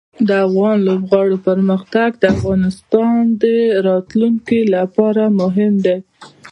د 0.27 0.29
افغان 0.47 0.77
لوبغاړو 0.87 1.37
پرمختګ 1.47 2.09
د 2.17 2.23
افغانستان 2.35 3.21
راتلونکې 3.87 4.59
لپاره 4.75 5.23
مهم 5.39 5.73
دی. 5.85 5.97